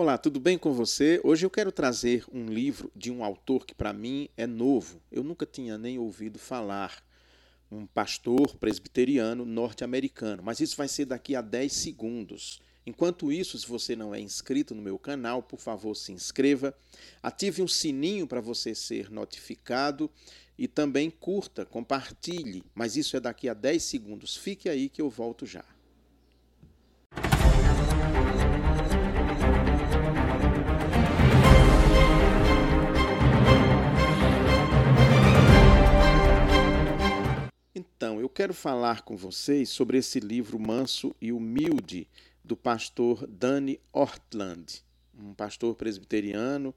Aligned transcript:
Olá, 0.00 0.16
tudo 0.16 0.38
bem 0.38 0.56
com 0.56 0.72
você? 0.72 1.20
Hoje 1.24 1.44
eu 1.44 1.50
quero 1.50 1.72
trazer 1.72 2.24
um 2.32 2.46
livro 2.46 2.88
de 2.94 3.10
um 3.10 3.24
autor 3.24 3.66
que 3.66 3.74
para 3.74 3.92
mim 3.92 4.28
é 4.36 4.46
novo. 4.46 5.02
Eu 5.10 5.24
nunca 5.24 5.44
tinha 5.44 5.76
nem 5.76 5.98
ouvido 5.98 6.38
falar. 6.38 7.02
Um 7.68 7.84
pastor 7.84 8.56
presbiteriano 8.58 9.44
norte-americano, 9.44 10.40
mas 10.40 10.60
isso 10.60 10.76
vai 10.76 10.86
ser 10.86 11.06
daqui 11.06 11.34
a 11.34 11.40
10 11.40 11.72
segundos. 11.72 12.60
Enquanto 12.86 13.32
isso, 13.32 13.58
se 13.58 13.66
você 13.66 13.96
não 13.96 14.14
é 14.14 14.20
inscrito 14.20 14.72
no 14.72 14.80
meu 14.80 15.00
canal, 15.00 15.42
por 15.42 15.58
favor, 15.58 15.96
se 15.96 16.12
inscreva, 16.12 16.72
ative 17.20 17.60
um 17.60 17.66
sininho 17.66 18.28
para 18.28 18.40
você 18.40 18.76
ser 18.76 19.10
notificado 19.10 20.08
e 20.56 20.68
também 20.68 21.10
curta, 21.10 21.66
compartilhe, 21.66 22.62
mas 22.72 22.96
isso 22.96 23.16
é 23.16 23.20
daqui 23.20 23.48
a 23.48 23.52
10 23.52 23.82
segundos. 23.82 24.36
Fique 24.36 24.68
aí 24.68 24.88
que 24.88 25.02
eu 25.02 25.10
volto 25.10 25.44
já. 25.44 25.64
Quero 38.38 38.54
falar 38.54 39.02
com 39.02 39.16
vocês 39.16 39.68
sobre 39.68 39.98
esse 39.98 40.20
livro 40.20 40.60
Manso 40.60 41.12
e 41.20 41.32
Humilde 41.32 42.06
do 42.44 42.56
pastor 42.56 43.26
Danny 43.26 43.80
Ortland, 43.92 44.80
um 45.12 45.34
pastor 45.34 45.74
presbiteriano 45.74 46.72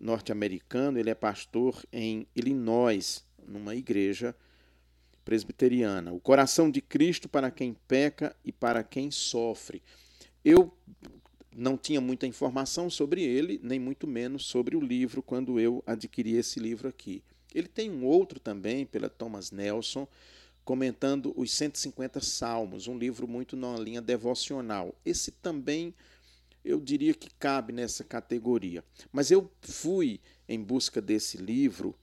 norte-americano. 0.00 0.98
Ele 0.98 1.10
é 1.10 1.14
pastor 1.14 1.84
em 1.92 2.26
Illinois, 2.34 3.22
numa 3.46 3.74
igreja 3.74 4.34
presbiteriana. 5.26 6.10
O 6.10 6.18
coração 6.18 6.70
de 6.70 6.80
Cristo 6.80 7.28
para 7.28 7.50
quem 7.50 7.76
peca 7.86 8.34
e 8.42 8.50
para 8.50 8.82
quem 8.82 9.10
sofre. 9.10 9.82
Eu 10.42 10.74
não 11.54 11.76
tinha 11.76 12.00
muita 12.00 12.26
informação 12.26 12.88
sobre 12.88 13.22
ele, 13.22 13.60
nem 13.62 13.78
muito 13.78 14.06
menos 14.06 14.46
sobre 14.46 14.74
o 14.74 14.80
livro 14.80 15.22
quando 15.22 15.60
eu 15.60 15.84
adquiri 15.86 16.34
esse 16.36 16.58
livro 16.58 16.88
aqui. 16.88 17.22
Ele 17.54 17.68
tem 17.68 17.90
um 17.90 18.06
outro 18.06 18.40
também, 18.40 18.86
pela 18.86 19.10
Thomas 19.10 19.50
Nelson, 19.50 20.08
comentando 20.64 21.32
os 21.36 21.52
150 21.52 22.20
Salmos, 22.20 22.88
um 22.88 22.96
livro 22.96 23.28
muito 23.28 23.56
na 23.56 23.76
linha 23.76 24.00
devocional. 24.00 24.94
Esse 25.04 25.30
também 25.30 25.94
eu 26.64 26.80
diria 26.80 27.12
que 27.12 27.28
cabe 27.38 27.72
nessa 27.72 28.02
categoria. 28.02 28.82
Mas 29.12 29.30
eu 29.30 29.50
fui 29.60 30.20
em 30.48 30.60
busca 30.60 31.00
desse 31.00 31.36
livro 31.36 31.94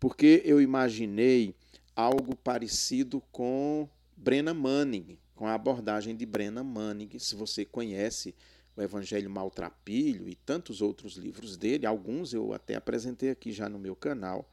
porque 0.00 0.42
eu 0.44 0.60
imaginei 0.60 1.54
algo 1.94 2.34
parecido 2.36 3.22
com 3.30 3.88
Brenna 4.16 4.54
Manning, 4.54 5.18
com 5.34 5.46
a 5.46 5.54
abordagem 5.54 6.16
de 6.16 6.24
Brenna 6.24 6.64
Manning. 6.64 7.18
Se 7.18 7.34
você 7.34 7.64
conhece 7.64 8.34
o 8.76 8.82
Evangelho 8.82 9.30
Maltrapilho 9.30 10.28
e 10.28 10.34
tantos 10.34 10.80
outros 10.80 11.16
livros 11.16 11.56
dele, 11.56 11.86
alguns 11.86 12.32
eu 12.32 12.52
até 12.52 12.74
apresentei 12.74 13.30
aqui 13.30 13.52
já 13.52 13.68
no 13.68 13.78
meu 13.78 13.96
canal, 13.96 14.50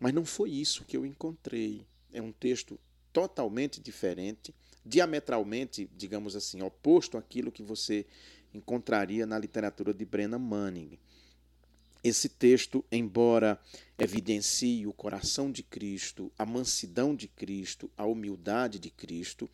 mas 0.00 0.12
não 0.12 0.24
foi 0.24 0.50
isso 0.50 0.84
que 0.84 0.96
eu 0.96 1.04
encontrei. 1.04 1.84
É 2.12 2.22
um 2.22 2.32
texto 2.32 2.78
totalmente 3.18 3.80
diferente, 3.80 4.54
diametralmente, 4.86 5.90
digamos 5.96 6.36
assim, 6.36 6.62
oposto 6.62 7.18
àquilo 7.18 7.50
que 7.50 7.64
você 7.64 8.06
encontraria 8.54 9.26
na 9.26 9.36
literatura 9.36 9.92
de 9.92 10.04
Brennan 10.04 10.38
Manning. 10.38 10.96
Esse 12.04 12.28
texto, 12.28 12.84
embora 12.92 13.60
evidencie 13.98 14.86
o 14.86 14.92
coração 14.92 15.50
de 15.50 15.64
Cristo, 15.64 16.30
a 16.38 16.46
mansidão 16.46 17.12
de 17.12 17.26
Cristo, 17.26 17.90
a 17.96 18.06
humildade 18.06 18.78
de 18.78 18.88
Cristo, 18.88 19.50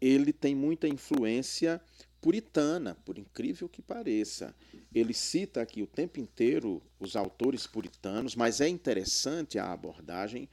ele 0.00 0.32
tem 0.32 0.52
muita 0.52 0.88
influência 0.88 1.80
puritana, 2.20 2.96
por 3.04 3.18
incrível 3.18 3.68
que 3.68 3.80
pareça. 3.80 4.52
Ele 4.92 5.14
cita 5.14 5.62
aqui 5.62 5.80
o 5.80 5.86
tempo 5.86 6.18
inteiro 6.18 6.82
os 6.98 7.14
autores 7.14 7.68
puritanos, 7.68 8.34
mas 8.34 8.60
é 8.60 8.68
interessante 8.68 9.60
a 9.60 9.72
abordagem 9.72 10.48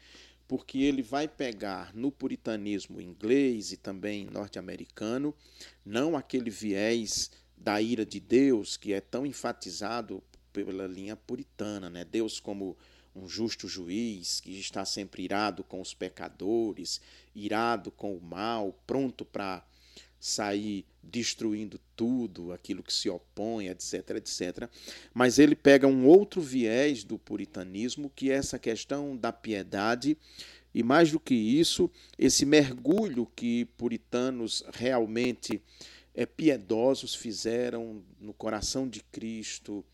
porque 0.53 0.83
ele 0.83 1.01
vai 1.01 1.27
pegar 1.27 1.91
no 1.95 2.11
puritanismo 2.11 3.02
inglês 3.02 3.71
e 3.71 3.75
também 3.75 4.27
norte-americano, 4.27 5.33
não 5.83 6.15
aquele 6.15 6.52
viés 6.52 7.31
da 7.58 7.81
ira 7.81 8.05
de 8.05 8.19
Deus 8.19 8.77
que 8.77 8.93
é 8.93 9.02
tão 9.02 9.25
enfatizado 9.25 10.21
pela 10.53 10.86
linha 10.86 11.15
puritana, 11.15 11.89
né? 11.89 12.05
Deus 12.05 12.39
como 12.39 12.77
um 13.15 13.27
justo 13.27 13.67
juiz 13.67 14.39
que 14.42 14.52
está 14.59 14.86
sempre 14.86 15.23
irado 15.23 15.63
com 15.63 15.81
os 15.81 15.95
pecadores, 15.95 17.02
irado 17.33 17.89
com 17.89 18.15
o 18.15 18.21
mal, 18.21 18.80
pronto 18.86 19.25
para 19.25 19.65
sair 20.19 20.86
destruindo 21.02 21.80
tudo, 21.95 22.52
aquilo 22.52 22.83
que 22.83 22.93
se 22.93 23.09
opõe, 23.09 23.67
etc, 23.67 24.11
etc. 24.11 24.70
Mas 25.14 25.39
ele 25.39 25.55
pega 25.55 25.87
um 25.87 26.05
outro 26.05 26.42
viés 26.42 27.04
do 27.04 27.17
puritanismo, 27.17 28.11
que 28.15 28.31
é 28.31 28.36
essa 28.36 28.59
questão 28.59 29.15
da 29.15 29.31
piedade, 29.31 30.17
e 30.73 30.81
mais 30.81 31.11
do 31.11 31.20
que 31.20 31.36
isso, 31.36 31.89
esse 32.17 32.45
mergulho 32.45 33.27
que 33.36 33.65
puritanos 33.77 34.64
realmente 34.73 35.61
é, 36.14 36.26
piedosos 36.26 37.14
fizeram 37.14 38.04
no 38.20 38.33
coração 38.33 38.87
de 38.87 39.02
Cristo, 39.04 39.86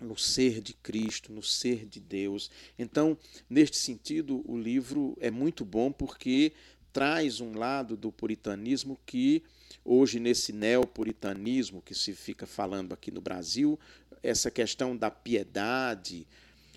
no 0.00 0.16
ser 0.16 0.60
de 0.60 0.74
Cristo, 0.74 1.32
no 1.32 1.42
ser 1.42 1.84
de 1.84 2.00
Deus. 2.00 2.50
Então, 2.78 3.18
neste 3.50 3.78
sentido, 3.78 4.42
o 4.46 4.56
livro 4.56 5.16
é 5.20 5.30
muito 5.30 5.64
bom 5.64 5.90
porque 5.90 6.52
traz 6.92 7.40
um 7.40 7.56
lado 7.56 7.96
do 7.96 8.10
puritanismo 8.10 8.98
que 9.04 9.42
hoje 9.84 10.18
nesse 10.18 10.52
neopuritanismo 10.52 11.82
que 11.82 11.94
se 11.94 12.14
fica 12.14 12.46
falando 12.46 12.92
aqui 12.92 13.10
no 13.10 13.20
Brasil, 13.20 13.78
essa 14.22 14.50
questão 14.50 14.96
da 14.96 15.10
piedade, 15.10 16.26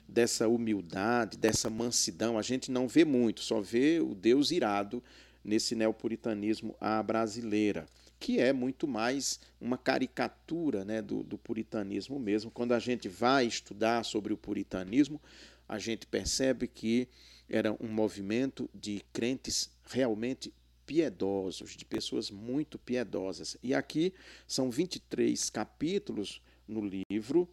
dessa 0.07 0.47
humildade, 0.47 1.37
dessa 1.37 1.69
mansidão, 1.69 2.37
a 2.37 2.41
gente 2.41 2.69
não 2.69 2.87
vê 2.87 3.05
muito, 3.05 3.41
só 3.41 3.61
vê 3.61 3.99
o 3.99 4.13
Deus 4.13 4.51
irado 4.51 5.01
nesse 5.43 5.73
neopuritanismo 5.73 6.75
à 6.79 7.01
brasileira, 7.01 7.87
que 8.19 8.39
é 8.39 8.53
muito 8.53 8.87
mais 8.87 9.39
uma 9.59 9.77
caricatura 9.77 10.85
né, 10.85 11.01
do, 11.01 11.23
do 11.23 11.37
puritanismo 11.37 12.19
mesmo. 12.19 12.51
Quando 12.51 12.73
a 12.73 12.79
gente 12.79 13.07
vai 13.07 13.47
estudar 13.47 14.03
sobre 14.03 14.33
o 14.33 14.37
puritanismo, 14.37 15.19
a 15.67 15.79
gente 15.79 16.05
percebe 16.05 16.67
que 16.67 17.07
era 17.51 17.75
um 17.83 17.89
movimento 17.89 18.69
de 18.73 19.03
crentes 19.11 19.69
realmente 19.83 20.53
piedosos, 20.85 21.71
de 21.71 21.83
pessoas 21.83 22.31
muito 22.31 22.79
piedosas. 22.79 23.57
E 23.61 23.73
aqui 23.73 24.13
são 24.47 24.71
23 24.71 25.49
capítulos 25.49 26.41
no 26.67 26.81
livro 27.09 27.47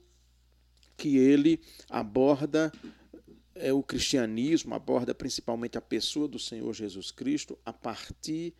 que 0.96 1.18
ele 1.18 1.60
aborda 1.90 2.72
é, 3.56 3.72
o 3.72 3.82
cristianismo, 3.82 4.74
aborda 4.74 5.14
principalmente 5.14 5.76
a 5.76 5.82
pessoa 5.82 6.28
do 6.28 6.38
Senhor 6.38 6.72
Jesus 6.72 7.10
Cristo 7.10 7.58
a 7.64 7.72
partir 7.72 8.54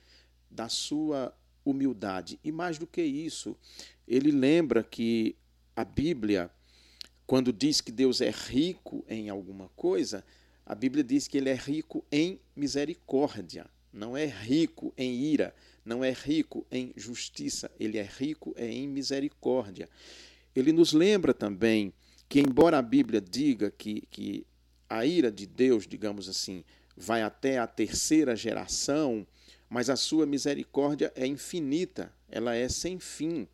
da 0.50 0.68
sua 0.68 1.32
humildade. 1.64 2.38
E 2.42 2.50
mais 2.50 2.78
do 2.78 2.86
que 2.86 3.02
isso, 3.02 3.56
ele 4.06 4.32
lembra 4.32 4.82
que 4.82 5.36
a 5.76 5.84
Bíblia, 5.84 6.50
quando 7.26 7.52
diz 7.52 7.80
que 7.80 7.92
Deus 7.92 8.20
é 8.20 8.30
rico 8.30 9.04
em 9.08 9.28
alguma 9.28 9.68
coisa, 9.70 10.24
a 10.68 10.74
Bíblia 10.74 11.02
diz 11.02 11.26
que 11.26 11.38
ele 11.38 11.48
é 11.48 11.54
rico 11.54 12.04
em 12.12 12.38
misericórdia, 12.54 13.64
não 13.90 14.14
é 14.14 14.26
rico 14.26 14.92
em 14.98 15.14
ira, 15.14 15.54
não 15.82 16.04
é 16.04 16.12
rico 16.12 16.66
em 16.70 16.92
justiça, 16.94 17.70
ele 17.80 17.96
é 17.96 18.02
rico 18.02 18.54
em 18.54 18.86
misericórdia. 18.86 19.88
Ele 20.54 20.70
nos 20.70 20.92
lembra 20.92 21.32
também 21.32 21.90
que, 22.28 22.38
embora 22.38 22.76
a 22.76 22.82
Bíblia 22.82 23.18
diga 23.18 23.70
que, 23.70 24.02
que 24.10 24.46
a 24.90 25.06
ira 25.06 25.32
de 25.32 25.46
Deus, 25.46 25.86
digamos 25.86 26.28
assim, 26.28 26.62
vai 26.94 27.22
até 27.22 27.56
a 27.56 27.66
terceira 27.66 28.36
geração, 28.36 29.26
mas 29.70 29.88
a 29.88 29.96
sua 29.96 30.26
misericórdia 30.26 31.10
é 31.16 31.26
infinita, 31.26 32.12
ela 32.28 32.54
é 32.54 32.68
sem 32.68 32.98
fim. 32.98 33.48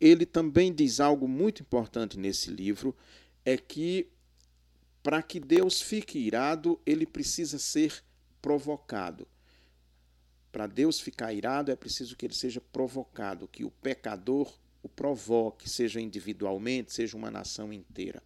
Ele 0.00 0.24
também 0.24 0.72
diz 0.72 1.00
algo 1.00 1.28
muito 1.28 1.60
importante 1.60 2.18
nesse 2.18 2.50
livro, 2.50 2.96
é 3.44 3.58
que 3.58 4.08
para 5.02 5.22
que 5.22 5.40
Deus 5.40 5.80
fique 5.80 6.18
irado, 6.18 6.80
ele 6.84 7.06
precisa 7.06 7.58
ser 7.58 8.02
provocado. 8.40 9.26
Para 10.52 10.66
Deus 10.66 11.00
ficar 11.00 11.32
irado, 11.32 11.70
é 11.70 11.76
preciso 11.76 12.16
que 12.16 12.26
ele 12.26 12.34
seja 12.34 12.60
provocado, 12.60 13.48
que 13.48 13.64
o 13.64 13.70
pecador 13.70 14.58
o 14.82 14.88
provoque, 14.88 15.68
seja 15.68 16.00
individualmente, 16.00 16.92
seja 16.92 17.16
uma 17.16 17.30
nação 17.30 17.72
inteira. 17.72 18.22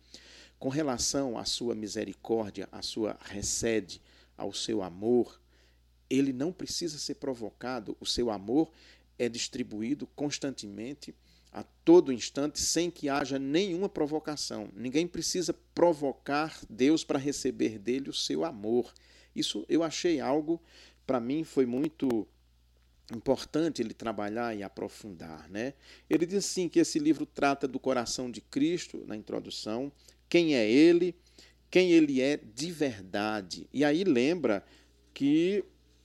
Com 0.58 0.68
relação 0.68 1.36
à 1.36 1.44
sua 1.44 1.74
misericórdia, 1.74 2.68
à 2.70 2.80
sua 2.80 3.18
recede, 3.20 4.00
ao 4.36 4.52
seu 4.52 4.82
amor, 4.82 5.40
ele 6.08 6.32
não 6.32 6.52
precisa 6.52 6.98
ser 6.98 7.16
provocado, 7.16 7.96
o 8.00 8.06
seu 8.06 8.30
amor 8.30 8.70
é 9.18 9.28
distribuído 9.28 10.06
constantemente 10.08 11.14
a 11.54 11.62
todo 11.62 12.12
instante, 12.12 12.60
sem 12.60 12.90
que 12.90 13.08
haja 13.08 13.38
nenhuma 13.38 13.88
provocação. 13.88 14.68
Ninguém 14.74 15.06
precisa 15.06 15.54
provocar 15.72 16.58
Deus 16.68 17.04
para 17.04 17.16
receber 17.16 17.78
dele 17.78 18.10
o 18.10 18.12
seu 18.12 18.44
amor. 18.44 18.92
Isso 19.34 19.64
eu 19.68 19.84
achei 19.84 20.20
algo, 20.20 20.60
para 21.06 21.20
mim, 21.20 21.44
foi 21.44 21.64
muito 21.64 22.26
importante 23.14 23.80
ele 23.80 23.94
trabalhar 23.94 24.56
e 24.56 24.64
aprofundar, 24.64 25.48
né? 25.48 25.74
Ele 26.10 26.26
diz 26.26 26.44
assim 26.44 26.68
que 26.68 26.80
esse 26.80 26.98
livro 26.98 27.24
trata 27.24 27.68
do 27.68 27.78
coração 27.78 28.30
de 28.30 28.40
Cristo 28.40 29.04
na 29.06 29.16
introdução, 29.16 29.92
quem 30.28 30.56
é 30.56 30.68
ele, 30.68 31.14
quem 31.70 31.92
ele 31.92 32.20
é 32.20 32.36
de 32.36 32.72
verdade. 32.72 33.68
E 33.72 33.84
aí 33.84 34.02
lembra 34.02 34.64
que 35.12 35.64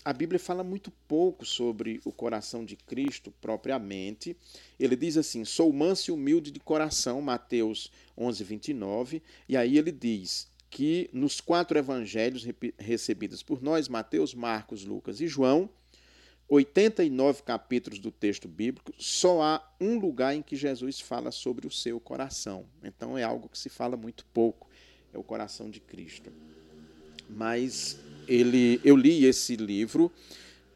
a 0.10 0.14
Bíblia 0.14 0.40
fala 0.40 0.64
muito 0.64 0.90
pouco 1.08 1.46
sobre 1.46 2.02
o 2.04 2.12
coração 2.12 2.66
de 2.66 2.76
Cristo 2.76 3.32
propriamente. 3.40 4.36
Ele 4.80 4.96
diz 4.96 5.18
assim: 5.18 5.46
"Sou 5.46 5.72
manso 5.72 6.10
e 6.10 6.14
humilde 6.14 6.50
de 6.50 6.60
coração", 6.60 7.22
Mateus 7.22 7.92
11, 8.18 8.44
29, 8.44 9.22
e 9.48 9.56
aí 9.56 9.78
ele 9.78 9.92
diz: 9.92 10.50
que 10.70 11.10
nos 11.14 11.40
quatro 11.42 11.78
evangelhos 11.78 12.46
recebidos 12.78 13.42
por 13.42 13.62
nós, 13.62 13.88
Mateus, 13.88 14.34
Marcos, 14.34 14.84
Lucas 14.84 15.20
e 15.20 15.28
João, 15.28 15.70
89 16.48 17.44
capítulos 17.44 18.00
do 18.00 18.12
texto 18.12 18.48
bíblico, 18.48 18.94
só 18.98 19.42
há 19.42 19.76
um 19.80 20.00
lugar 20.00 20.36
em 20.36 20.42
que 20.42 20.56
Jesus 20.56 21.00
fala 21.00 21.32
sobre 21.32 21.68
o 21.68 21.72
seu 21.72 22.00
coração. 22.00 22.66
Então 22.84 23.18
é 23.18 23.24
algo 23.24 23.50
que 23.50 23.58
se 23.58 23.70
fala 23.70 23.96
muito 23.96 24.26
pouco, 24.34 24.68
é 25.14 25.18
o 25.18 25.24
coração 25.24 25.70
de 25.70 25.80
Cristo. 25.80 26.32
Mas 27.30 28.00
ele, 28.30 28.80
eu 28.84 28.96
li 28.96 29.26
esse 29.26 29.56
livro 29.56 30.12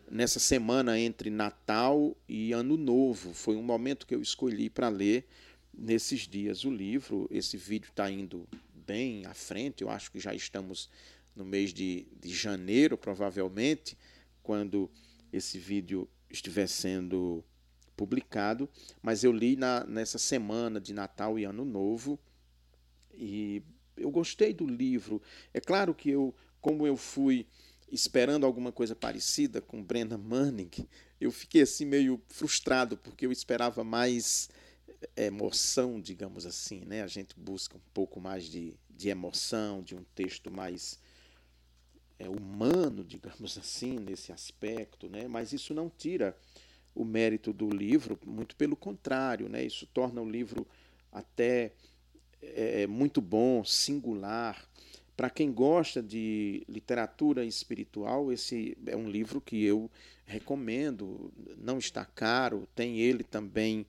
nessa 0.09 0.39
semana 0.39 0.99
entre 0.99 1.29
Natal 1.29 2.17
e 2.27 2.51
Ano 2.51 2.75
Novo. 2.75 3.31
Foi 3.31 3.55
um 3.55 3.61
momento 3.61 4.07
que 4.07 4.15
eu 4.15 4.21
escolhi 4.21 4.71
para 4.71 4.89
ler 4.89 5.27
nesses 5.71 6.21
dias 6.21 6.65
o 6.65 6.71
livro. 6.71 7.27
Esse 7.31 7.55
vídeo 7.55 7.89
está 7.89 8.09
indo 8.09 8.47
bem 8.73 9.25
à 9.27 9.35
frente, 9.35 9.83
eu 9.83 9.89
acho 9.89 10.11
que 10.11 10.19
já 10.19 10.33
estamos 10.33 10.89
no 11.35 11.45
mês 11.45 11.71
de, 11.71 12.07
de 12.19 12.33
janeiro, 12.33 12.97
provavelmente, 12.97 13.97
quando 14.41 14.89
esse 15.31 15.57
vídeo 15.57 16.09
estiver 16.29 16.67
sendo 16.67 17.43
publicado, 17.95 18.67
mas 19.01 19.23
eu 19.23 19.31
li 19.31 19.55
na, 19.55 19.85
nessa 19.85 20.17
semana 20.17 20.81
de 20.81 20.93
Natal 20.93 21.37
e 21.37 21.43
Ano 21.43 21.63
Novo 21.63 22.19
e 23.13 23.61
eu 23.95 24.09
gostei 24.09 24.53
do 24.53 24.65
livro. 24.65 25.21
É 25.53 25.61
claro 25.61 25.93
que 25.93 26.09
eu, 26.09 26.33
como 26.63 26.87
eu 26.87 26.95
fui 26.95 27.45
esperando 27.91 28.45
alguma 28.45 28.71
coisa 28.71 28.95
parecida 28.95 29.61
com 29.61 29.83
Brenda 29.83 30.17
Manning, 30.17 30.71
eu 31.19 31.29
fiquei 31.29 31.61
assim 31.61 31.85
meio 31.85 32.19
frustrado 32.29 32.95
porque 32.95 33.25
eu 33.25 33.33
esperava 33.33 33.83
mais 33.83 34.49
emoção, 35.15 35.99
digamos 35.99 36.45
assim, 36.45 36.79
né? 36.85 37.03
A 37.03 37.07
gente 37.07 37.37
busca 37.37 37.75
um 37.75 37.81
pouco 37.93 38.21
mais 38.21 38.45
de, 38.45 38.73
de 38.89 39.09
emoção, 39.09 39.83
de 39.83 39.93
um 39.93 40.05
texto 40.15 40.49
mais 40.49 40.97
é, 42.17 42.29
humano, 42.29 43.03
digamos 43.05 43.57
assim, 43.57 43.99
nesse 43.99 44.31
aspecto, 44.31 45.09
né? 45.09 45.27
Mas 45.27 45.51
isso 45.51 45.73
não 45.73 45.89
tira 45.89 46.35
o 46.95 47.03
mérito 47.03 47.51
do 47.51 47.69
livro, 47.69 48.17
muito 48.25 48.55
pelo 48.55 48.77
contrário, 48.77 49.49
né? 49.49 49.65
Isso 49.65 49.85
torna 49.87 50.21
o 50.21 50.29
livro 50.29 50.65
até 51.11 51.73
é, 52.41 52.87
muito 52.87 53.19
bom, 53.19 53.65
singular. 53.65 54.65
Para 55.15 55.29
quem 55.29 55.51
gosta 55.51 56.01
de 56.01 56.63
literatura 56.67 57.45
espiritual, 57.45 58.31
esse 58.31 58.77
é 58.87 58.95
um 58.95 59.09
livro 59.09 59.39
que 59.39 59.63
eu 59.63 59.89
recomendo. 60.25 61.31
Não 61.57 61.77
está 61.77 62.03
caro, 62.03 62.67
tem 62.75 62.99
ele 62.99 63.23
também 63.23 63.85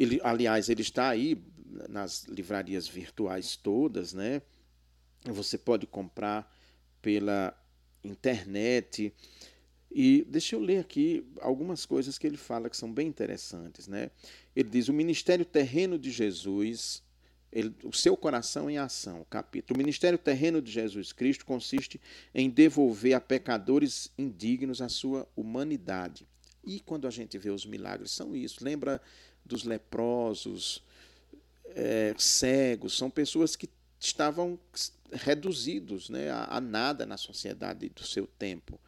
ele, 0.00 0.18
aliás, 0.22 0.70
ele 0.70 0.80
está 0.80 1.10
aí 1.10 1.36
nas 1.90 2.24
livrarias 2.24 2.88
virtuais 2.88 3.54
todas, 3.54 4.14
né? 4.14 4.40
Você 5.24 5.58
pode 5.58 5.86
comprar 5.86 6.50
pela 7.02 7.54
internet. 8.02 9.12
E 9.90 10.24
deixa 10.26 10.56
eu 10.56 10.60
ler 10.60 10.78
aqui 10.78 11.22
algumas 11.40 11.84
coisas 11.84 12.16
que 12.16 12.26
ele 12.26 12.38
fala 12.38 12.70
que 12.70 12.76
são 12.78 12.90
bem 12.90 13.08
interessantes, 13.08 13.86
né? 13.86 14.10
Ele 14.56 14.70
diz: 14.70 14.88
"O 14.88 14.94
ministério 14.94 15.44
terreno 15.44 15.98
de 15.98 16.10
Jesus, 16.10 17.02
ele, 17.52 17.74
o 17.84 17.92
seu 17.92 18.16
coração 18.16 18.70
em 18.70 18.78
ação". 18.78 19.26
Capítulo: 19.28 19.76
"O 19.76 19.78
ministério 19.78 20.18
terreno 20.18 20.60
de 20.60 20.70
Jesus 20.70 21.12
Cristo 21.12 21.44
consiste 21.44 22.00
em 22.34 22.48
devolver 22.50 23.14
a 23.14 23.20
pecadores 23.20 24.10
indignos 24.18 24.80
a 24.80 24.88
sua 24.88 25.28
humanidade". 25.36 26.26
E 26.64 26.80
quando 26.80 27.06
a 27.06 27.10
gente 27.10 27.38
vê 27.38 27.50
os 27.50 27.64
milagres 27.64 28.10
são 28.10 28.36
isso. 28.36 28.62
Lembra 28.62 29.00
dos 29.44 29.64
leprosos, 29.64 30.82
é, 31.74 32.14
cegos, 32.18 32.96
são 32.96 33.10
pessoas 33.10 33.56
que 33.56 33.68
estavam 33.98 34.58
reduzidos 35.12 36.08
né, 36.08 36.30
a, 36.30 36.56
a 36.56 36.60
nada 36.60 37.04
na 37.04 37.16
sociedade 37.16 37.88
do 37.88 38.04
seu 38.04 38.26
tempo. 38.26 38.78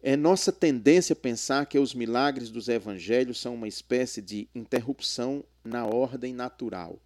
É 0.00 0.16
nossa 0.16 0.52
tendência 0.52 1.16
pensar 1.16 1.66
que 1.66 1.78
os 1.78 1.92
milagres 1.92 2.50
dos 2.50 2.68
evangelhos 2.68 3.40
são 3.40 3.54
uma 3.54 3.66
espécie 3.66 4.22
de 4.22 4.48
interrupção 4.54 5.44
na 5.68 5.86
ordem 5.86 6.34
natural. 6.34 7.00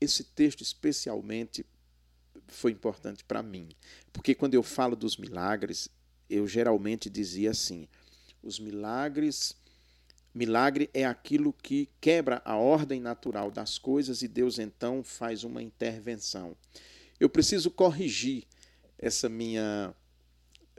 Esse 0.00 0.24
texto, 0.24 0.62
especialmente, 0.62 1.66
foi 2.48 2.70
importante 2.70 3.24
para 3.24 3.42
mim, 3.42 3.68
porque 4.12 4.34
quando 4.34 4.54
eu 4.54 4.62
falo 4.62 4.94
dos 4.94 5.16
milagres, 5.16 5.88
eu 6.30 6.46
geralmente 6.46 7.10
dizia 7.10 7.50
assim: 7.50 7.88
os 8.42 8.58
milagres 8.58 9.56
Milagre 10.36 10.90
é 10.92 11.02
aquilo 11.02 11.50
que 11.50 11.88
quebra 11.98 12.42
a 12.44 12.56
ordem 12.56 13.00
natural 13.00 13.50
das 13.50 13.78
coisas 13.78 14.20
e 14.20 14.28
Deus 14.28 14.58
então 14.58 15.02
faz 15.02 15.44
uma 15.44 15.62
intervenção. 15.62 16.54
Eu 17.18 17.30
preciso 17.30 17.70
corrigir 17.70 18.44
essa 18.98 19.30
minha 19.30 19.94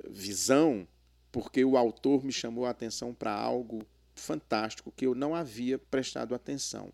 visão, 0.08 0.88
porque 1.32 1.66
o 1.66 1.76
autor 1.76 2.24
me 2.24 2.32
chamou 2.32 2.68
a 2.68 2.70
atenção 2.70 3.16
para 3.16 3.34
algo 3.34 3.84
fantástico 4.14 4.94
que 4.96 5.08
eu 5.08 5.16
não 5.16 5.34
havia 5.34 5.80
prestado 5.80 6.36
atenção. 6.36 6.94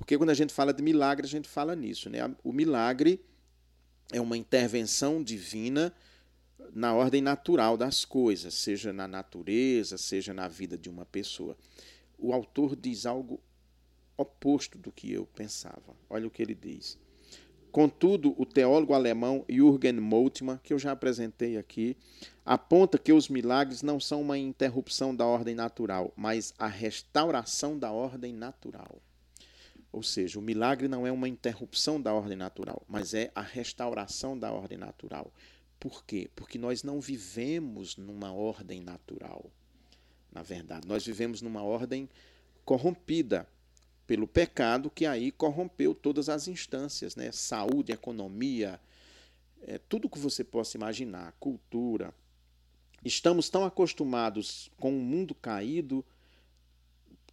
Porque 0.00 0.16
quando 0.16 0.30
a 0.30 0.34
gente 0.34 0.52
fala 0.52 0.72
de 0.72 0.82
milagre, 0.82 1.26
a 1.26 1.28
gente 1.28 1.46
fala 1.46 1.76
nisso. 1.76 2.08
Né? 2.08 2.18
O 2.42 2.52
milagre 2.54 3.22
é 4.10 4.18
uma 4.18 4.34
intervenção 4.34 5.22
divina 5.22 5.92
na 6.72 6.94
ordem 6.94 7.20
natural 7.20 7.76
das 7.76 8.04
coisas, 8.04 8.54
seja 8.54 8.94
na 8.94 9.06
natureza, 9.06 9.98
seja 9.98 10.32
na 10.32 10.48
vida 10.48 10.76
de 10.78 10.88
uma 10.88 11.04
pessoa. 11.04 11.54
O 12.18 12.32
autor 12.32 12.74
diz 12.74 13.04
algo 13.04 13.38
oposto 14.16 14.78
do 14.78 14.90
que 14.90 15.12
eu 15.12 15.26
pensava. 15.26 15.94
Olha 16.08 16.26
o 16.26 16.30
que 16.30 16.42
ele 16.42 16.54
diz. 16.54 16.98
Contudo, 17.70 18.34
o 18.38 18.46
teólogo 18.46 18.94
alemão 18.94 19.44
Jürgen 19.48 20.00
Moltmann, 20.00 20.58
que 20.62 20.72
eu 20.72 20.78
já 20.78 20.92
apresentei 20.92 21.58
aqui, 21.58 21.94
aponta 22.44 22.98
que 22.98 23.12
os 23.12 23.28
milagres 23.28 23.82
não 23.82 24.00
são 24.00 24.22
uma 24.22 24.38
interrupção 24.38 25.14
da 25.14 25.26
ordem 25.26 25.54
natural, 25.54 26.10
mas 26.16 26.54
a 26.58 26.66
restauração 26.66 27.78
da 27.78 27.92
ordem 27.92 28.32
natural. 28.32 29.00
Ou 29.92 30.02
seja, 30.02 30.38
o 30.38 30.42
milagre 30.42 30.86
não 30.86 31.06
é 31.06 31.10
uma 31.10 31.28
interrupção 31.28 32.00
da 32.00 32.14
ordem 32.14 32.36
natural, 32.36 32.82
mas 32.88 33.12
é 33.12 33.30
a 33.34 33.42
restauração 33.42 34.38
da 34.38 34.52
ordem 34.52 34.78
natural. 34.78 35.32
Por 35.80 36.04
quê? 36.04 36.30
Porque 36.36 36.58
nós 36.58 36.82
não 36.82 37.00
vivemos 37.00 37.96
numa 37.96 38.32
ordem 38.32 38.80
natural. 38.80 39.50
Na 40.30 40.42
verdade, 40.42 40.86
nós 40.86 41.04
vivemos 41.04 41.42
numa 41.42 41.62
ordem 41.62 42.08
corrompida 42.64 43.48
pelo 44.06 44.26
pecado 44.26 44.90
que 44.90 45.06
aí 45.06 45.32
corrompeu 45.32 45.94
todas 45.94 46.28
as 46.28 46.46
instâncias, 46.46 47.16
né? 47.16 47.32
Saúde, 47.32 47.92
economia, 47.92 48.80
é, 49.62 49.78
tudo 49.78 50.08
que 50.08 50.18
você 50.18 50.44
possa 50.44 50.76
imaginar, 50.76 51.32
cultura. 51.40 52.14
Estamos 53.04 53.48
tão 53.48 53.64
acostumados 53.64 54.70
com 54.78 54.96
o 54.96 55.00
mundo 55.00 55.34
caído, 55.34 56.04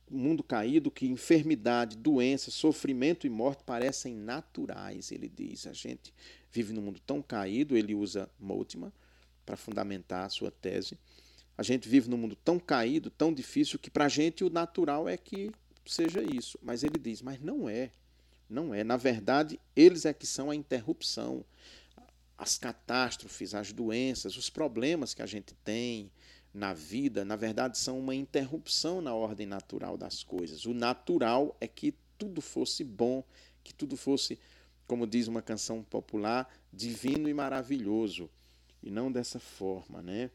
mundo 0.10 0.44
caído 0.44 0.90
que 0.90 1.06
enfermidade, 1.06 1.98
doença, 1.98 2.50
sofrimento 2.52 3.28
e 3.28 3.30
morte 3.30 3.64
parecem 3.64 4.16
naturais, 4.16 5.12
ele 5.12 5.28
diz. 5.28 5.68
A 5.68 5.74
gente 5.74 6.14
vive 6.52 6.74
num 6.74 6.82
mundo 6.82 7.00
tão 7.06 7.22
caído, 7.22 7.76
ele 7.76 7.94
usa 7.94 8.30
Moltmann 8.40 8.92
para 9.46 9.58
fundamentar 9.58 10.26
a 10.26 10.30
sua 10.30 10.52
tese. 10.52 10.98
A 11.58 11.64
gente 11.64 11.90
vive 11.90 12.10
num 12.10 12.18
mundo 12.18 12.36
tão 12.36 12.60
caído, 12.60 13.10
tão 13.10 13.34
difícil, 13.34 13.80
que 13.80 13.90
para 13.90 14.06
a 14.06 14.10
gente 14.10 14.44
o 14.44 14.50
natural 14.50 15.10
é 15.10 15.18
que 15.18 15.52
seja 15.86 16.22
isso. 16.22 16.60
Mas 16.62 16.84
ele 16.84 17.00
diz, 17.00 17.22
mas 17.22 17.40
não 17.42 17.68
é. 17.68 17.92
Não 18.50 18.74
é. 18.74 18.84
Na 18.84 18.96
verdade, 18.96 19.60
eles 19.76 20.06
é 20.06 20.14
que 20.14 20.28
são 20.28 20.52
a 20.52 20.56
interrupção. 20.56 21.44
As 22.38 22.58
catástrofes, 22.58 23.56
as 23.56 23.74
doenças, 23.74 24.38
os 24.38 24.50
problemas 24.50 25.14
que 25.14 25.22
a 25.24 25.26
gente 25.26 25.56
tem 25.64 26.12
na 26.58 26.74
vida, 26.74 27.24
na 27.24 27.36
verdade, 27.36 27.78
são 27.78 28.00
uma 28.00 28.16
interrupção 28.16 29.00
na 29.00 29.14
ordem 29.14 29.46
natural 29.46 29.96
das 29.96 30.24
coisas. 30.24 30.66
O 30.66 30.74
natural 30.74 31.56
é 31.62 31.68
que 31.68 31.94
tudo 32.18 32.42
fosse 32.42 32.84
bom, 32.84 33.24
que 33.64 33.74
tudo 33.74 33.96
fosse 33.96 34.40
como 34.88 35.06
diz 35.06 35.28
uma 35.28 35.42
canção 35.42 35.84
popular, 35.84 36.52
divino 36.74 37.30
e 37.30 37.34
maravilhoso. 37.34 38.28
E 38.82 38.90
não 38.90 39.12
dessa 39.12 39.40
forma, 39.40 40.02
né? 40.02 40.32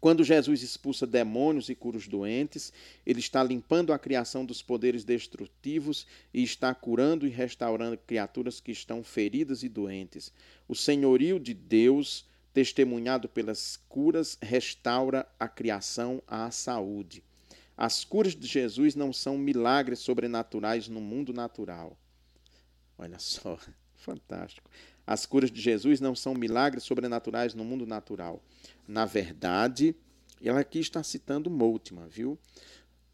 Quando 0.00 0.22
Jesus 0.22 0.62
expulsa 0.62 1.06
demônios 1.06 1.70
e 1.70 1.74
cura 1.74 1.96
os 1.96 2.06
doentes, 2.06 2.70
ele 3.06 3.20
está 3.20 3.42
limpando 3.42 3.94
a 3.94 3.98
criação 3.98 4.44
dos 4.44 4.60
poderes 4.60 5.04
destrutivos 5.04 6.06
e 6.34 6.42
está 6.42 6.74
curando 6.74 7.26
e 7.26 7.30
restaurando 7.30 7.96
criaturas 7.96 8.60
que 8.60 8.72
estão 8.72 9.02
feridas 9.02 9.62
e 9.62 9.68
doentes. 9.70 10.30
O 10.68 10.74
senhorio 10.74 11.40
de 11.40 11.54
Deus 11.54 12.26
testemunhado 12.54 13.28
pelas 13.28 13.76
curas, 13.88 14.38
restaura 14.40 15.26
a 15.38 15.48
criação 15.48 16.22
à 16.26 16.50
saúde. 16.52 17.22
As 17.76 18.04
curas 18.04 18.36
de 18.36 18.46
Jesus 18.46 18.94
não 18.94 19.12
são 19.12 19.36
milagres 19.36 19.98
sobrenaturais 19.98 20.86
no 20.86 21.00
mundo 21.00 21.32
natural. 21.32 21.98
Olha 22.96 23.18
só, 23.18 23.58
fantástico. 23.96 24.70
As 25.04 25.26
curas 25.26 25.50
de 25.50 25.60
Jesus 25.60 26.00
não 26.00 26.14
são 26.14 26.32
milagres 26.32 26.84
sobrenaturais 26.84 27.52
no 27.54 27.64
mundo 27.64 27.84
natural. 27.84 28.40
Na 28.86 29.04
verdade, 29.04 29.94
ela 30.40 30.60
aqui 30.60 30.78
está 30.78 31.02
citando 31.02 31.50
Moltmann, 31.50 32.08
viu? 32.08 32.38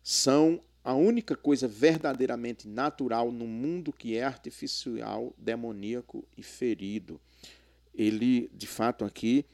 São 0.03 0.63
a 0.85 0.95
única 0.95 1.35
coisa 1.35 1.67
verdadeiramente 1.67 2.69
natural 2.69 3.33
no 3.33 3.47
mundo 3.47 3.93
que 3.93 4.17
é 4.17 4.23
artificial, 4.23 5.35
demoníaco 5.39 6.25
e 6.37 6.43
ferido. 6.43 7.19
Ele, 7.95 8.51
de 8.55 8.67
fato, 8.67 9.05
aqui. 9.05 9.45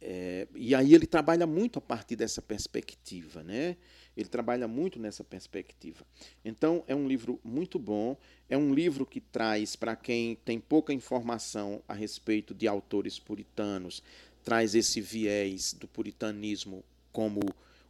É, 0.00 0.46
e 0.54 0.74
aí 0.74 0.94
ele 0.94 1.06
trabalha 1.06 1.46
muito 1.46 1.78
a 1.78 1.82
partir 1.82 2.14
dessa 2.14 2.42
perspectiva, 2.42 3.42
né? 3.42 3.76
Ele 4.16 4.28
trabalha 4.28 4.68
muito 4.68 4.98
nessa 4.98 5.24
perspectiva. 5.24 6.04
Então, 6.44 6.84
é 6.86 6.94
um 6.94 7.08
livro 7.08 7.40
muito 7.42 7.78
bom. 7.78 8.16
É 8.48 8.56
um 8.56 8.74
livro 8.74 9.06
que 9.06 9.20
traz, 9.20 9.74
para 9.74 9.96
quem 9.96 10.36
tem 10.44 10.60
pouca 10.60 10.92
informação 10.92 11.82
a 11.88 11.94
respeito 11.94 12.54
de 12.54 12.68
autores 12.68 13.18
puritanos, 13.18 14.02
traz 14.44 14.74
esse 14.74 15.00
viés 15.00 15.72
do 15.72 15.88
puritanismo 15.88 16.84
como 17.10 17.40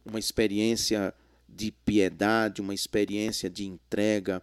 uma 0.05 0.19
experiência 0.19 1.13
de 1.47 1.71
piedade, 1.71 2.61
uma 2.61 2.73
experiência 2.73 3.49
de 3.49 3.65
entrega, 3.65 4.41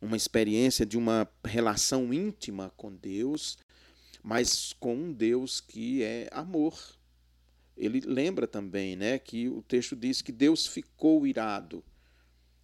uma 0.00 0.16
experiência 0.16 0.84
de 0.84 0.96
uma 0.96 1.28
relação 1.44 2.12
íntima 2.12 2.72
com 2.76 2.94
Deus, 2.94 3.58
mas 4.24 4.72
com 4.80 4.96
um 4.96 5.12
Deus 5.12 5.60
que 5.60 6.02
é 6.02 6.30
amor. 6.32 6.98
Ele 7.76 8.00
lembra 8.00 8.46
também, 8.46 8.96
né, 8.96 9.18
que 9.18 9.50
o 9.50 9.60
texto 9.60 9.94
diz 9.94 10.22
que 10.22 10.32
Deus 10.32 10.66
ficou 10.66 11.26
irado. 11.26 11.84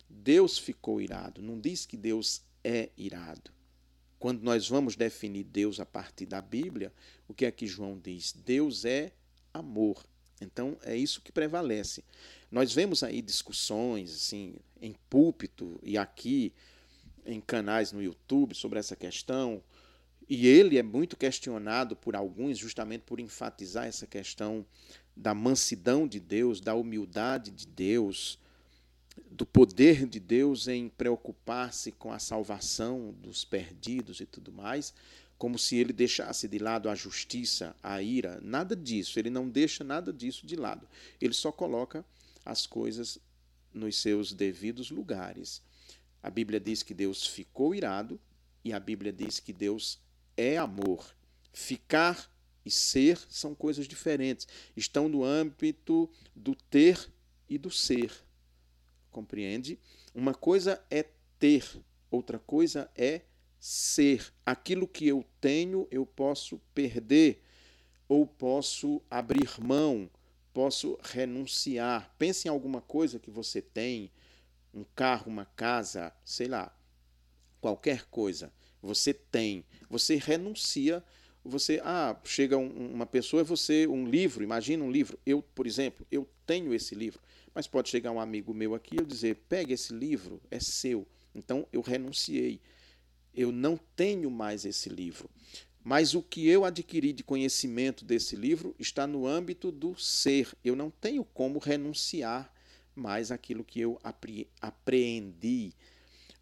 Deus 0.08 0.56
ficou 0.56 1.02
irado, 1.02 1.42
não 1.42 1.60
diz 1.60 1.84
que 1.84 1.98
Deus 1.98 2.42
é 2.64 2.88
irado. 2.96 3.50
Quando 4.18 4.40
nós 4.42 4.68
vamos 4.68 4.96
definir 4.96 5.44
Deus 5.44 5.78
a 5.80 5.86
partir 5.86 6.24
da 6.24 6.40
Bíblia, 6.40 6.92
o 7.28 7.34
que 7.34 7.44
é 7.44 7.50
que 7.50 7.66
João 7.66 7.98
diz? 7.98 8.32
Deus 8.32 8.86
é 8.86 9.12
amor. 9.52 10.02
Então 10.40 10.78
é 10.82 10.96
isso 10.96 11.20
que 11.20 11.30
prevalece. 11.30 12.02
Nós 12.50 12.72
vemos 12.72 13.02
aí 13.02 13.20
discussões 13.20 14.14
assim 14.14 14.54
em 14.80 14.94
púlpito 15.10 15.78
e 15.82 15.98
aqui 15.98 16.54
em 17.26 17.40
canais 17.40 17.92
no 17.92 18.02
YouTube 18.02 18.54
sobre 18.54 18.78
essa 18.78 18.96
questão, 18.96 19.62
e 20.30 20.46
ele 20.46 20.78
é 20.78 20.82
muito 20.82 21.16
questionado 21.16 21.96
por 21.96 22.14
alguns 22.14 22.56
justamente 22.56 23.02
por 23.02 23.18
enfatizar 23.18 23.86
essa 23.86 24.06
questão 24.06 24.64
da 25.16 25.34
mansidão 25.34 26.06
de 26.06 26.20
Deus, 26.20 26.60
da 26.60 26.72
humildade 26.72 27.50
de 27.50 27.66
Deus, 27.66 28.38
do 29.28 29.44
poder 29.44 30.06
de 30.06 30.20
Deus 30.20 30.68
em 30.68 30.88
preocupar-se 30.88 31.90
com 31.90 32.12
a 32.12 32.20
salvação 32.20 33.12
dos 33.20 33.44
perdidos 33.44 34.20
e 34.20 34.26
tudo 34.26 34.52
mais, 34.52 34.94
como 35.36 35.58
se 35.58 35.74
ele 35.74 35.92
deixasse 35.92 36.46
de 36.46 36.58
lado 36.58 36.88
a 36.88 36.94
justiça, 36.94 37.74
a 37.82 38.00
ira, 38.00 38.40
nada 38.40 38.76
disso, 38.76 39.18
ele 39.18 39.30
não 39.30 39.48
deixa 39.48 39.82
nada 39.82 40.12
disso 40.12 40.46
de 40.46 40.54
lado. 40.54 40.86
Ele 41.20 41.34
só 41.34 41.50
coloca 41.50 42.04
as 42.44 42.68
coisas 42.68 43.18
nos 43.74 43.96
seus 43.96 44.32
devidos 44.32 44.92
lugares. 44.92 45.60
A 46.22 46.30
Bíblia 46.30 46.60
diz 46.60 46.84
que 46.84 46.94
Deus 46.94 47.26
ficou 47.26 47.74
irado 47.74 48.20
e 48.64 48.72
a 48.72 48.78
Bíblia 48.78 49.12
diz 49.12 49.40
que 49.40 49.52
Deus 49.52 49.98
é 50.40 50.56
amor. 50.56 51.14
Ficar 51.52 52.30
e 52.64 52.70
ser 52.70 53.18
são 53.28 53.54
coisas 53.54 53.86
diferentes. 53.86 54.46
Estão 54.76 55.08
no 55.08 55.24
âmbito 55.24 56.08
do 56.34 56.54
ter 56.54 57.12
e 57.48 57.58
do 57.58 57.70
ser. 57.70 58.12
Compreende? 59.10 59.78
Uma 60.14 60.34
coisa 60.34 60.82
é 60.90 61.04
ter, 61.38 61.64
outra 62.10 62.38
coisa 62.38 62.90
é 62.96 63.22
ser. 63.58 64.32
Aquilo 64.46 64.86
que 64.86 65.06
eu 65.06 65.24
tenho, 65.40 65.86
eu 65.90 66.06
posso 66.06 66.58
perder 66.74 67.42
ou 68.08 68.26
posso 68.26 69.02
abrir 69.10 69.60
mão, 69.60 70.08
posso 70.52 70.98
renunciar. 71.02 72.14
Pense 72.18 72.48
em 72.48 72.50
alguma 72.50 72.80
coisa 72.80 73.18
que 73.18 73.30
você 73.30 73.60
tem, 73.60 74.10
um 74.72 74.84
carro, 74.94 75.28
uma 75.28 75.44
casa, 75.44 76.12
sei 76.24 76.46
lá, 76.46 76.74
qualquer 77.60 78.06
coisa. 78.06 78.52
Você 78.82 79.12
tem, 79.12 79.64
você 79.88 80.16
renuncia 80.16 81.02
você 81.42 81.80
ah 81.82 82.14
chega 82.22 82.58
um, 82.58 82.92
uma 82.92 83.06
pessoa 83.06 83.42
você 83.42 83.86
um 83.86 84.06
livro 84.06 84.44
imagina 84.44 84.84
um 84.84 84.90
livro 84.90 85.18
eu 85.24 85.40
por 85.40 85.66
exemplo 85.66 86.06
eu 86.12 86.28
tenho 86.44 86.74
esse 86.74 86.94
livro 86.94 87.18
mas 87.54 87.66
pode 87.66 87.88
chegar 87.88 88.12
um 88.12 88.20
amigo 88.20 88.52
meu 88.52 88.74
aqui 88.74 88.96
e 88.96 88.98
eu 88.98 89.06
dizer 89.06 89.36
pegue 89.48 89.72
esse 89.72 89.90
livro 89.90 90.38
é 90.50 90.60
seu 90.60 91.08
então 91.34 91.66
eu 91.72 91.80
renunciei 91.80 92.60
eu 93.34 93.52
não 93.52 93.78
tenho 93.96 94.30
mais 94.30 94.64
esse 94.64 94.88
livro. 94.88 95.30
Mas 95.82 96.14
o 96.14 96.22
que 96.22 96.46
eu 96.48 96.64
adquiri 96.64 97.12
de 97.12 97.24
conhecimento 97.24 98.04
desse 98.04 98.36
livro 98.36 98.74
está 98.78 99.06
no 99.06 99.26
âmbito 99.26 99.72
do 99.72 99.96
ser. 99.98 100.52
Eu 100.62 100.76
não 100.76 100.90
tenho 100.90 101.24
como 101.24 101.58
renunciar 101.58 102.52
mais 102.94 103.30
aquilo 103.30 103.64
que 103.64 103.80
eu 103.80 103.98
apre 104.02 104.48
apreendi 104.60 105.72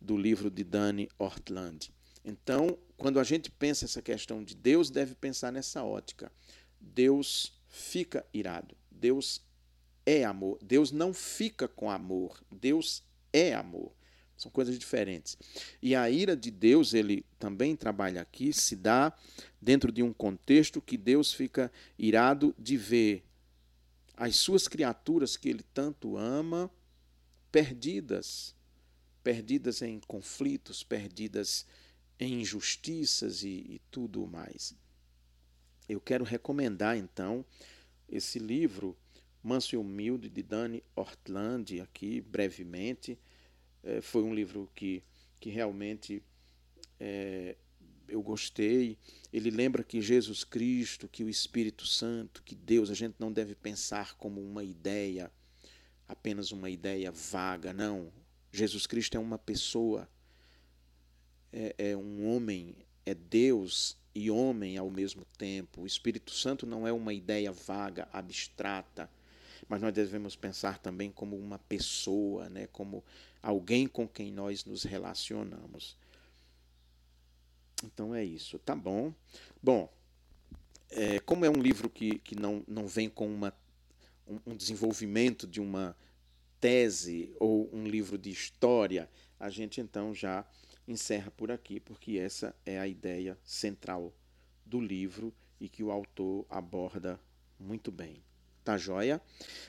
do 0.01 0.17
livro 0.17 0.51
de 0.51 0.65
Dani 0.65 1.09
Ortland. 1.19 1.93
Então, 2.29 2.79
quando 2.99 3.19
a 3.19 3.25
gente 3.25 3.51
pensa 3.51 3.87
essa 3.87 4.03
questão 4.03 4.45
de 4.45 4.55
Deus, 4.55 4.91
deve 4.91 5.15
pensar 5.15 5.51
nessa 5.51 5.83
ótica. 5.83 6.31
Deus 6.79 7.59
fica 7.69 8.25
irado. 8.35 8.77
Deus 8.91 9.41
é 10.05 10.25
amor. 10.25 10.59
Deus 10.63 10.93
não 10.93 11.15
fica 11.15 11.67
com 11.67 11.91
amor. 11.91 12.39
Deus 12.53 13.03
é 13.33 13.55
amor. 13.55 13.93
São 14.37 14.51
coisas 14.51 14.79
diferentes. 14.79 15.39
E 15.81 15.97
a 15.97 16.11
ira 16.11 16.37
de 16.37 16.51
Deus, 16.51 16.93
ele 16.93 17.25
também 17.39 17.75
trabalha 17.75 18.21
aqui, 18.21 18.53
se 18.53 18.77
dá 18.77 19.17
dentro 19.61 19.91
de 19.91 20.03
um 20.03 20.13
contexto 20.13 20.83
que 20.83 20.99
Deus 20.99 21.33
fica 21.33 21.73
irado 21.99 22.55
de 22.59 22.77
ver 22.77 23.25
as 24.17 24.37
suas 24.37 24.69
criaturas 24.69 25.35
que 25.37 25.49
ele 25.49 25.65
tanto 25.73 26.19
ama 26.19 26.71
perdidas, 27.51 28.55
perdidas 29.25 29.81
em 29.81 29.99
conflitos, 30.01 30.83
perdidas 30.83 31.67
em 32.19 32.41
injustiças 32.41 33.43
e, 33.43 33.49
e 33.49 33.81
tudo 33.91 34.27
mais. 34.27 34.75
Eu 35.89 36.01
quero 36.01 36.25
recomendar 36.25 36.97
então 36.97 37.45
esse 38.09 38.39
livro 38.39 38.97
Manso 39.43 39.75
e 39.75 39.79
Humilde 39.79 40.29
de 40.29 40.43
Dani 40.43 40.83
Ortland 40.95 41.81
aqui 41.81 42.21
brevemente 42.21 43.19
é, 43.83 44.01
foi 44.01 44.23
um 44.23 44.35
livro 44.35 44.71
que, 44.75 45.03
que 45.41 45.51
realmente 45.51 46.23
é, 46.99 47.57
eu 48.09 48.23
gostei. 48.23 48.99
Ele 49.33 49.51
lembra 49.51 49.85
que 49.85 50.01
Jesus 50.01 50.45
Cristo, 50.45 51.09
que 51.09 51.23
o 51.23 51.29
Espírito 51.29 51.87
Santo, 51.87 52.43
que 52.43 52.55
Deus, 52.55 52.91
a 52.91 52.95
gente 52.95 53.17
não 53.19 53.33
deve 53.33 53.55
pensar 53.55 54.17
como 54.17 54.41
uma 54.41 54.65
ideia, 54.65 55.31
apenas 56.07 56.51
uma 56.53 56.71
ideia 56.71 57.13
vaga, 57.13 57.73
não. 57.73 58.13
Jesus 58.51 58.87
Cristo 58.87 59.17
é 59.17 59.21
uma 59.21 59.39
pessoa, 59.39 60.09
é, 61.53 61.75
é 61.79 61.97
um 61.97 62.29
homem, 62.29 62.75
é 63.05 63.15
Deus 63.15 63.97
e 64.15 64.31
homem 64.31 64.77
ao 64.77 64.91
mesmo 64.91 65.25
tempo. 65.37 65.83
O 65.83 65.87
Espírito 65.87 66.33
Santo 66.33 66.67
não 66.67 66.87
é 66.87 66.93
uma 66.93 67.13
ideia 67.13 67.53
vaga, 67.53 68.09
abstrata, 68.13 69.11
mas 69.69 69.81
nós 69.81 69.93
devemos 69.93 70.37
pensar 70.37 70.79
também 70.79 71.11
como 71.11 71.37
uma 71.37 71.59
pessoa, 71.59 72.49
né? 72.49 72.67
como 72.69 73.05
alguém 73.43 73.87
com 73.87 74.07
quem 74.07 74.33
nós 74.33 74.65
nos 74.65 74.83
relacionamos. 74.83 75.97
Então 77.85 78.15
é 78.15 78.25
isso, 78.25 78.59
tá 78.59 78.75
bom? 78.75 79.13
Bom, 79.63 79.93
é, 80.91 81.21
como 81.21 81.45
é 81.45 81.51
um 81.51 81.61
livro 81.61 81.89
que, 81.89 82.19
que 82.19 82.35
não, 82.35 82.65
não 82.67 82.87
vem 82.87 83.09
com 83.09 83.33
uma, 83.33 83.55
um, 84.27 84.53
um 84.53 84.57
desenvolvimento 84.57 85.47
de 85.47 85.61
uma 85.61 85.97
tese 86.61 87.33
ou 87.39 87.71
um 87.73 87.87
livro 87.87 88.19
de 88.19 88.31
história, 88.31 89.09
a 89.39 89.49
gente 89.49 89.81
então 89.81 90.13
já 90.13 90.45
encerra 90.89 91.31
por 91.31 91.51
aqui, 91.51 91.79
porque 91.79 92.19
essa 92.19 92.55
é 92.65 92.79
a 92.79 92.89
ideia 92.89 93.39
central 93.45 94.13
do 94.65 94.81
livro 94.81 95.33
e 95.61 95.69
que 95.69 95.83
o 95.83 95.91
autor 95.91 96.47
aborda 96.49 97.21
muito 97.59 97.93
bem. 97.93 98.23
Tá 98.65 98.77
joia? 98.77 99.21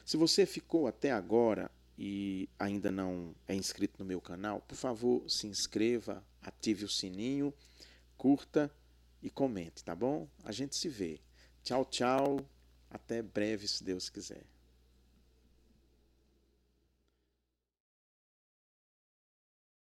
Se 0.06 0.18
você 0.18 0.46
ficou 0.46 0.88
até 0.88 1.12
agora 1.12 1.70
e 1.98 2.50
ainda 2.58 2.92
não 2.92 3.36
é 3.48 3.54
inscrito 3.54 3.96
no 4.00 4.06
meu 4.06 4.22
canal, 4.22 4.62
por 4.62 4.76
favor, 4.76 5.30
se 5.30 5.48
inscreva, 5.48 6.24
ative 6.42 6.86
o 6.86 6.90
sininho, 6.90 7.54
curta 8.18 8.72
e 9.22 9.30
comente, 9.30 9.84
tá 9.84 9.96
bom? 9.96 10.28
A 10.44 10.52
gente 10.52 10.76
se 10.76 10.88
vê. 10.88 11.20
Tchau, 11.64 11.86
tchau. 11.86 12.40
Até 12.90 13.22
breve, 13.22 13.68
se 13.68 13.84
Deus 13.84 14.10
quiser. 14.10 14.44